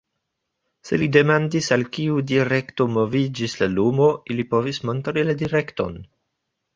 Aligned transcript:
Se 0.89 0.97
li 1.01 1.09
demandis, 1.17 1.67
al 1.75 1.83
kiu 1.97 2.15
direkto 2.31 2.87
moviĝis 2.93 3.55
la 3.59 3.67
lumo, 3.73 4.07
ili 4.37 4.47
povis 4.55 4.81
montri 4.91 5.27
la 5.29 5.37
direkton. 5.43 6.01